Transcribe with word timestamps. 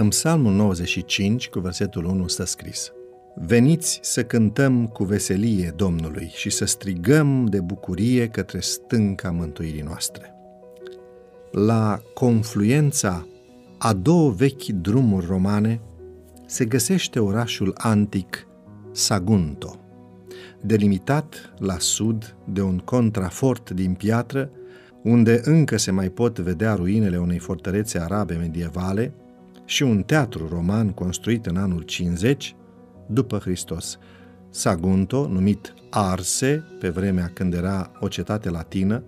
În 0.00 0.08
Psalmul 0.08 0.52
95, 0.52 1.48
cu 1.48 1.58
versetul 1.58 2.04
1, 2.04 2.26
stă 2.26 2.44
scris 2.44 2.92
Veniți 3.34 3.98
să 4.02 4.24
cântăm 4.24 4.86
cu 4.86 5.04
veselie 5.04 5.72
Domnului 5.76 6.30
și 6.34 6.50
să 6.50 6.64
strigăm 6.64 7.44
de 7.44 7.60
bucurie 7.60 8.28
către 8.28 8.60
stânca 8.60 9.30
mântuirii 9.30 9.82
noastre. 9.82 10.34
La 11.50 12.00
confluența 12.14 13.26
a 13.78 13.92
două 13.92 14.30
vechi 14.30 14.66
drumuri 14.66 15.26
romane 15.26 15.80
se 16.46 16.64
găsește 16.64 17.18
orașul 17.18 17.74
antic 17.76 18.46
Sagunto, 18.92 19.80
delimitat 20.60 21.54
la 21.58 21.78
sud 21.78 22.36
de 22.44 22.60
un 22.62 22.78
contrafort 22.78 23.70
din 23.70 23.92
piatră, 23.92 24.50
unde 25.02 25.40
încă 25.44 25.76
se 25.76 25.90
mai 25.90 26.08
pot 26.08 26.38
vedea 26.38 26.74
ruinele 26.74 27.18
unei 27.18 27.38
fortărețe 27.38 28.00
arabe 28.00 28.34
medievale 28.34 29.12
și 29.68 29.82
un 29.82 30.02
teatru 30.02 30.48
roman 30.48 30.90
construit 30.90 31.46
în 31.46 31.56
anul 31.56 31.82
50 31.82 32.56
după 33.06 33.38
Hristos. 33.38 33.98
Sagunto, 34.50 35.26
numit 35.26 35.74
Arse, 35.90 36.64
pe 36.78 36.88
vremea 36.88 37.30
când 37.34 37.54
era 37.54 37.90
o 38.00 38.08
cetate 38.08 38.50
latină, 38.50 39.02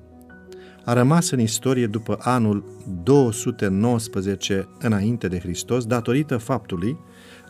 a 0.84 0.92
rămas 0.92 1.30
în 1.30 1.41
istorie 1.41 1.87
după 1.87 2.18
anul 2.20 2.65
219 3.02 4.68
înainte 4.78 5.28
de 5.28 5.38
Hristos, 5.38 5.87
datorită 5.87 6.37
faptului 6.37 6.98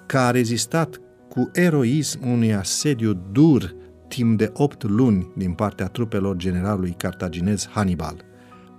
că 0.06 0.18
a 0.18 0.30
rezistat 0.30 1.00
cu 1.28 1.50
eroism 1.52 2.30
unui 2.30 2.54
asediu 2.54 3.12
dur 3.32 3.74
timp 4.08 4.38
de 4.38 4.50
opt 4.54 4.82
luni 4.82 5.30
din 5.36 5.52
partea 5.52 5.86
trupelor 5.86 6.36
generalului 6.36 6.94
cartaginez 6.96 7.68
Hannibal, 7.68 8.24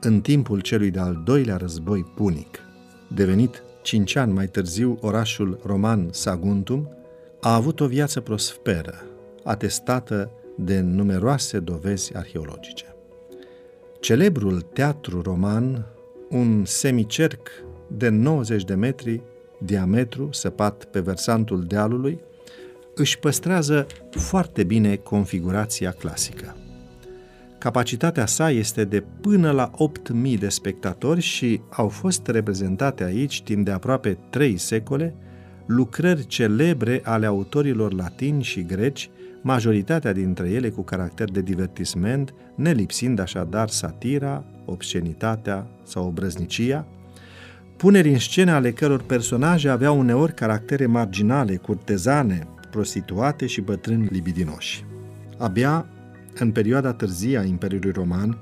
în 0.02 0.22
timpul 0.22 0.60
celui 0.60 0.92
de-al 0.92 1.22
doilea 1.26 1.58
război 1.58 2.04
punic. 2.16 2.60
Devenit 3.08 3.64
cinci 3.82 4.16
ani 4.16 4.34
mai 4.34 4.48
târziu 4.48 4.98
orașul 5.02 5.60
roman 5.66 6.08
Saguntum, 6.12 6.90
a 7.42 7.56
avut 7.56 7.80
o 7.80 7.88
viață 7.88 8.22
prosperă, 8.22 9.04
atestată 9.44 10.32
de 10.58 10.80
numeroase 10.80 11.60
dovezi 11.60 12.16
arheologice. 12.16 12.96
Celebrul 14.00 14.62
teatru 14.62 15.22
roman, 15.22 15.86
un 16.30 16.66
semicerc 16.66 17.50
de 17.88 18.10
90 18.10 18.64
de 18.64 18.74
metri 18.74 19.22
diametru 19.58 20.30
săpat 20.32 20.86
pe 20.86 21.00
versantul 21.00 21.64
dealului, 21.64 22.20
își 22.96 23.20
păstrează 23.20 23.86
foarte 24.10 24.64
bine 24.64 24.96
configurația 24.96 25.92
clasică. 25.92 26.56
Capacitatea 27.62 28.26
sa 28.26 28.52
este 28.52 28.84
de 28.84 29.04
până 29.22 29.52
la 29.52 29.72
8.000 30.34 30.40
de 30.40 30.50
spectatori 30.50 31.22
și 31.22 31.62
au 31.70 31.88
fost 31.90 32.28
reprezentate 32.28 33.04
aici 33.04 33.44
timp 33.44 33.66
de 33.66 33.72
aproape 33.72 34.18
3 34.30 34.58
secole 34.58 35.16
lucrări 35.66 36.26
celebre 36.26 37.02
ale 37.04 37.26
autorilor 37.26 37.94
latini 37.94 38.44
și 38.44 38.66
greci, 38.66 39.10
majoritatea 39.42 40.14
dintre 40.14 40.50
ele 40.50 40.70
cu 40.70 40.82
caracter 40.82 41.32
de 41.32 41.42
divertisment, 41.42 42.34
nelipsind 42.56 43.20
așadar 43.20 43.70
satira, 43.70 44.44
obscenitatea 44.66 45.68
sau 45.84 46.08
obrăznicia, 46.08 46.88
puneri 47.78 48.12
în 48.12 48.20
scene 48.20 48.52
ale 48.52 48.72
căror 48.72 49.02
personaje 49.02 49.70
aveau 49.70 50.00
uneori 50.00 50.34
caractere 50.34 50.86
marginale, 50.86 51.56
curtezane, 51.56 52.48
prostituate 52.72 53.46
și 53.46 53.62
bătrâni 53.62 54.08
libidinoși. 54.12 54.86
Abia 55.38 55.86
în 56.38 56.52
perioada 56.52 56.94
târzie 56.94 57.38
a 57.38 57.44
Imperiului 57.44 57.92
Roman 57.92 58.38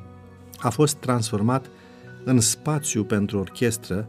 a 0.57 0.69
fost 0.69 0.95
transformat 0.95 1.69
în 2.23 2.39
spațiu 2.39 3.03
pentru 3.03 3.39
orchestră 3.39 4.07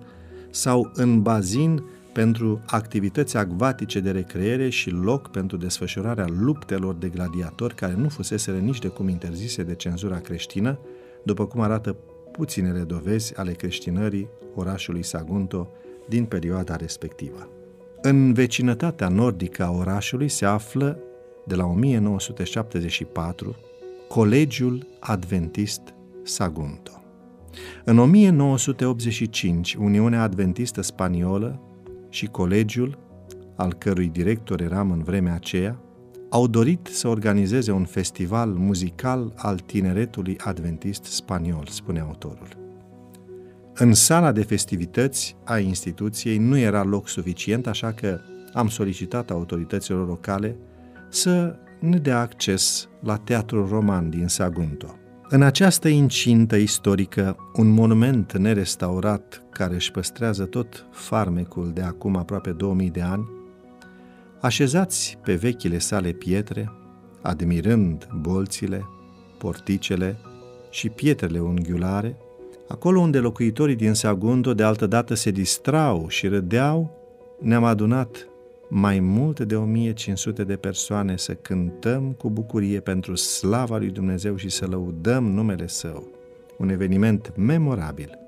sau 0.50 0.90
în 0.94 1.22
bazin 1.22 1.82
pentru 2.12 2.60
activități 2.66 3.36
acvatice 3.36 4.00
de 4.00 4.10
recreere 4.10 4.68
și 4.68 4.90
loc 4.90 5.30
pentru 5.30 5.56
desfășurarea 5.56 6.26
luptelor 6.38 6.94
de 6.94 7.08
gladiatori 7.08 7.74
care 7.74 7.94
nu 7.96 8.08
fusese 8.08 8.52
nici 8.52 8.78
de 8.78 8.88
cum 8.88 9.08
interzise 9.08 9.62
de 9.62 9.74
cenzura 9.74 10.18
creștină, 10.18 10.78
după 11.22 11.46
cum 11.46 11.60
arată 11.60 11.96
puținele 12.32 12.80
dovezi 12.80 13.36
ale 13.36 13.52
creștinării 13.52 14.28
orașului 14.54 15.02
Sagunto 15.02 15.70
din 16.08 16.24
perioada 16.24 16.76
respectivă. 16.76 17.48
În 18.02 18.32
vecinătatea 18.32 19.08
nordică 19.08 19.64
a 19.64 19.70
orașului 19.70 20.28
se 20.28 20.44
află, 20.44 20.98
de 21.46 21.54
la 21.54 21.66
1974, 21.66 23.56
Colegiul 24.12 24.86
Adventist 25.00 25.80
Sagunto. 26.22 27.02
În 27.84 27.98
1985, 27.98 29.74
Uniunea 29.74 30.22
Adventistă 30.22 30.80
Spaniolă 30.82 31.60
și 32.08 32.26
colegiul, 32.26 32.98
al 33.56 33.74
cărui 33.74 34.08
director 34.08 34.60
eram 34.60 34.90
în 34.90 35.02
vremea 35.02 35.34
aceea, 35.34 35.80
au 36.28 36.46
dorit 36.46 36.86
să 36.86 37.08
organizeze 37.08 37.72
un 37.72 37.84
festival 37.84 38.48
muzical 38.48 39.32
al 39.36 39.58
tineretului 39.58 40.36
adventist 40.38 41.04
spaniol, 41.04 41.66
spune 41.66 42.00
autorul. 42.00 42.48
În 43.74 43.92
sala 43.94 44.32
de 44.32 44.42
festivități 44.42 45.36
a 45.44 45.58
instituției 45.58 46.38
nu 46.38 46.58
era 46.58 46.82
loc 46.82 47.08
suficient, 47.08 47.66
așa 47.66 47.92
că 47.92 48.20
am 48.52 48.68
solicitat 48.68 49.30
autorităților 49.30 50.06
locale 50.06 50.56
să 51.08 51.58
ne 51.80 51.98
dea 51.98 52.20
acces 52.20 52.88
la 53.02 53.16
Teatrul 53.16 53.68
Roman 53.68 54.10
din 54.10 54.26
Sagunto. 54.26 54.94
În 55.28 55.42
această 55.42 55.88
incintă 55.88 56.56
istorică, 56.56 57.36
un 57.54 57.68
monument 57.68 58.36
nerestaurat 58.36 59.42
care 59.50 59.74
își 59.74 59.90
păstrează 59.90 60.44
tot 60.44 60.86
farmecul 60.90 61.70
de 61.74 61.82
acum 61.82 62.16
aproape 62.16 62.50
2000 62.50 62.90
de 62.90 63.00
ani, 63.00 63.30
așezați 64.40 65.18
pe 65.22 65.34
vechile 65.34 65.78
sale 65.78 66.10
pietre, 66.10 66.72
admirând 67.22 68.08
bolțile, 68.20 68.86
porticele 69.38 70.18
și 70.70 70.88
pietrele 70.88 71.40
unghiulare, 71.40 72.16
acolo 72.68 73.00
unde 73.00 73.18
locuitorii 73.18 73.76
din 73.76 73.92
Sagundo 73.92 74.54
de 74.54 74.62
altădată 74.62 75.14
se 75.14 75.30
distrau 75.30 76.08
și 76.08 76.28
râdeau, 76.28 76.90
ne-am 77.40 77.64
adunat 77.64 78.29
mai 78.72 79.00
mult 79.00 79.40
de 79.40 79.56
1500 79.56 80.44
de 80.44 80.56
persoane 80.56 81.16
să 81.16 81.34
cântăm 81.34 82.12
cu 82.12 82.30
bucurie 82.30 82.80
pentru 82.80 83.14
slava 83.14 83.76
lui 83.76 83.90
Dumnezeu 83.90 84.36
și 84.36 84.48
să 84.48 84.66
lăudăm 84.66 85.24
numele 85.24 85.66
Său. 85.66 86.08
Un 86.58 86.68
eveniment 86.68 87.32
memorabil, 87.36 88.18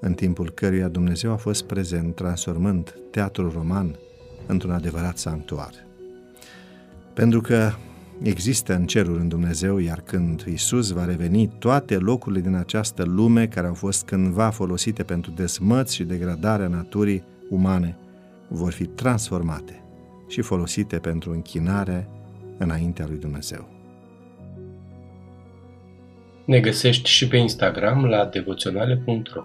în 0.00 0.12
timpul 0.12 0.50
căruia 0.50 0.88
Dumnezeu 0.88 1.32
a 1.32 1.36
fost 1.36 1.64
prezent, 1.64 2.14
transformând 2.14 2.94
teatrul 3.10 3.50
roman 3.50 3.98
într-un 4.46 4.70
adevărat 4.70 5.18
sanctuar. 5.18 5.72
Pentru 7.14 7.40
că 7.40 7.70
există 8.22 8.74
în 8.74 8.86
cerul 8.86 9.18
în 9.18 9.28
Dumnezeu, 9.28 9.78
iar 9.78 10.00
când 10.00 10.44
Isus 10.52 10.90
va 10.90 11.04
reveni, 11.04 11.48
toate 11.58 11.96
locurile 11.96 12.40
din 12.40 12.54
această 12.54 13.02
lume 13.02 13.46
care 13.46 13.66
au 13.66 13.74
fost 13.74 14.04
cândva 14.04 14.50
folosite 14.50 15.02
pentru 15.02 15.30
desmăți 15.30 15.94
și 15.94 16.04
degradarea 16.04 16.68
naturii 16.68 17.22
umane 17.50 17.96
vor 18.48 18.72
fi 18.72 18.84
transformate 18.84 19.82
și 20.28 20.40
folosite 20.40 20.98
pentru 20.98 21.30
închinare 21.30 22.08
înaintea 22.58 23.06
lui 23.08 23.18
Dumnezeu. 23.18 23.68
Ne 26.44 26.60
găsești 26.60 27.10
și 27.10 27.28
pe 27.28 27.36
Instagram 27.36 28.04
la 28.04 28.24
devoționale.ro 28.24 29.42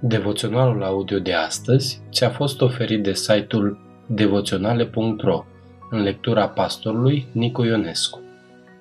Devoționalul 0.00 0.82
audio 0.82 1.18
de 1.18 1.32
astăzi 1.32 2.00
ți-a 2.10 2.30
fost 2.30 2.60
oferit 2.60 3.02
de 3.02 3.14
site-ul 3.14 3.78
devoționale.ro 4.06 5.44
în 5.90 6.02
lectura 6.02 6.48
pastorului 6.48 7.26
Nicu 7.32 7.64
Ionescu. 7.64 8.20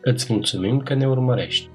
Îți 0.02 0.34
mulțumim 0.34 0.80
că 0.80 0.94
ne 0.94 1.08
urmărești! 1.08 1.70